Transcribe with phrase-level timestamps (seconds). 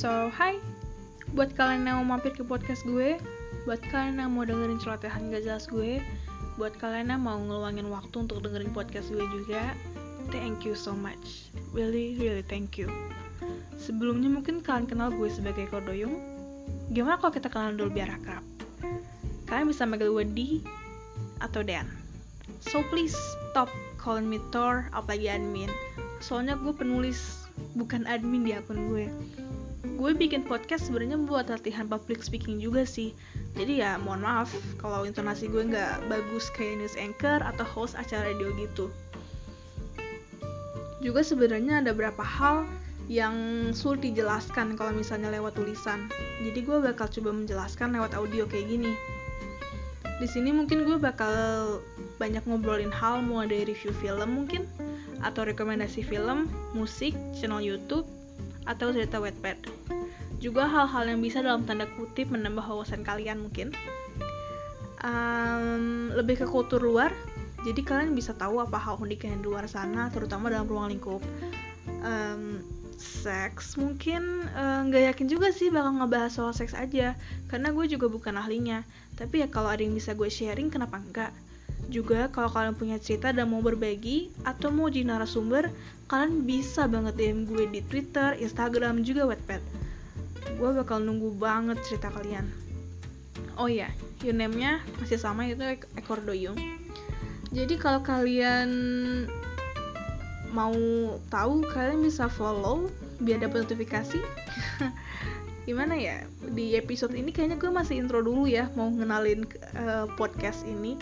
[0.00, 0.56] So, hai
[1.36, 3.20] Buat kalian yang mau mampir ke podcast gue
[3.68, 6.00] Buat kalian yang mau dengerin celotehan gak jelas gue
[6.56, 9.76] Buat kalian yang mau ngeluangin waktu untuk dengerin podcast gue juga
[10.32, 11.52] Thank you so much.
[11.76, 12.88] Really, really thank you.
[13.76, 16.16] Sebelumnya mungkin kalian kenal gue sebagai Kodoyung.
[16.96, 18.44] Gimana kalau kita kenalan dulu biar akrab?
[19.52, 20.48] Kalian bisa manggil gue di
[21.44, 21.84] atau Dan
[22.64, 23.12] So please
[23.52, 23.68] stop
[24.00, 25.68] calling me Thor apalagi admin.
[26.24, 27.44] Soalnya gue penulis
[27.76, 29.10] bukan admin di akun gue
[29.80, 33.16] gue bikin podcast sebenarnya buat latihan public speaking juga sih.
[33.56, 38.28] Jadi ya mohon maaf kalau intonasi gue nggak bagus kayak news anchor atau host acara
[38.28, 38.92] radio gitu.
[41.00, 42.68] Juga sebenarnya ada beberapa hal
[43.08, 43.34] yang
[43.72, 46.12] sulit dijelaskan kalau misalnya lewat tulisan.
[46.44, 48.92] Jadi gue bakal coba menjelaskan lewat audio kayak gini.
[50.20, 51.32] Di sini mungkin gue bakal
[52.20, 54.68] banyak ngobrolin hal mulai dari review film mungkin
[55.24, 58.04] atau rekomendasi film, musik, channel YouTube,
[58.68, 59.68] atau cerita Wattpad.
[60.40, 63.76] Juga hal-hal yang bisa dalam tanda kutip menambah wawasan kalian mungkin.
[65.00, 67.12] Um, lebih ke kultur luar,
[67.64, 71.24] jadi kalian bisa tahu apa hal unik yang di luar sana, terutama dalam ruang lingkup.
[72.04, 72.60] Um,
[73.00, 77.16] seks mungkin nggak uh, yakin juga sih bakal ngebahas soal seks aja,
[77.48, 78.84] karena gue juga bukan ahlinya.
[79.16, 81.32] Tapi ya kalau ada yang bisa gue sharing, kenapa enggak?
[81.90, 85.74] Juga kalau kalian punya cerita dan mau berbagi atau mau jadi narasumber,
[86.06, 89.62] kalian bisa banget DM gue di Twitter, Instagram, juga Wattpad.
[90.54, 92.46] Gue bakal nunggu banget cerita kalian.
[93.58, 93.90] Oh iya,
[94.22, 95.60] username-nya masih sama itu
[95.98, 96.56] ekor doyung.
[97.50, 98.70] Jadi kalau kalian
[100.54, 100.74] mau
[101.26, 102.86] tahu, kalian bisa follow
[103.18, 104.22] biar dapat notifikasi.
[105.68, 106.22] Gimana ya?
[106.54, 110.94] Di episode ini kayaknya gue masih intro dulu ya, mau ngenalin uh, podcast ini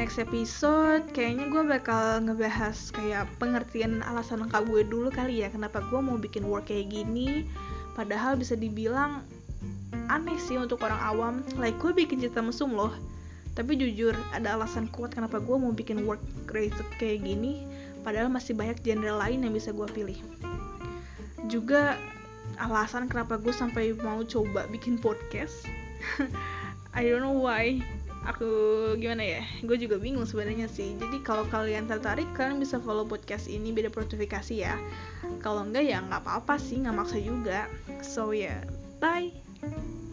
[0.00, 5.84] next episode kayaknya gue bakal ngebahas kayak pengertian alasan lengkap gue dulu kali ya kenapa
[5.92, 7.44] gue mau bikin work kayak gini.
[7.94, 9.22] Padahal bisa dibilang
[10.10, 11.34] aneh sih untuk orang awam.
[11.60, 12.90] Like gue bikin cerita mesum loh.
[13.54, 16.20] Tapi jujur ada alasan kuat kenapa gue mau bikin work
[16.50, 17.62] related kayak gini.
[18.02, 20.18] Padahal masih banyak genre lain yang bisa gue pilih.
[21.46, 21.94] Juga
[22.58, 25.68] alasan kenapa gue sampai mau coba bikin podcast.
[26.98, 27.82] I don't know why
[28.26, 28.48] aku
[29.00, 29.42] gimana ya?
[29.64, 30.96] Gue juga bingung sebenarnya sih.
[30.96, 34.74] Jadi kalau kalian tertarik kalian bisa follow podcast ini beda notifikasi ya.
[35.40, 37.70] Kalau enggak ya nggak apa-apa sih nggak maksa juga.
[38.00, 38.60] So ya yeah.
[39.00, 40.03] bye